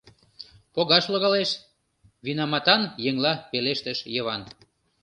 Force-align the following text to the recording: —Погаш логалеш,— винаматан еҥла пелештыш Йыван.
—Погаш 0.73 1.05
логалеш,— 1.13 1.49
винаматан 2.25 2.81
еҥла 3.09 3.33
пелештыш 3.51 3.99
Йыван. 4.15 4.41